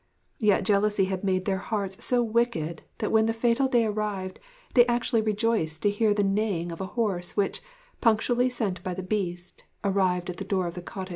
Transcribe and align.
Yet 0.39 0.63
jealousy 0.63 1.05
had 1.05 1.23
made 1.23 1.45
their 1.45 1.59
hearts 1.59 2.03
so 2.03 2.23
wicked 2.23 2.81
that 2.97 3.11
when 3.11 3.27
the 3.27 3.33
fatal 3.37 3.67
day 3.67 3.85
arrived 3.85 4.39
they 4.73 4.83
actually 4.87 5.21
rejoiced 5.21 5.83
to 5.83 5.91
hear 5.91 6.11
the 6.11 6.23
neighing 6.23 6.71
of 6.71 6.81
a 6.81 6.87
horse 6.97 7.37
which, 7.37 7.61
punctually 8.01 8.49
sent 8.49 8.81
by 8.81 8.95
the 8.95 9.03
Beast, 9.03 9.63
arrived 9.83 10.31
at 10.31 10.37
the 10.37 10.43
door 10.43 10.65
of 10.65 10.73
the 10.73 10.81
cottage. 10.81 11.09